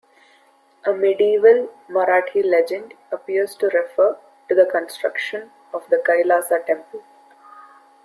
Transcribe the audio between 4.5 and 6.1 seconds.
the construction of the